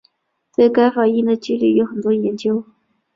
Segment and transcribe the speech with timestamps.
[0.55, 2.63] 对该反应的机理有很多研究。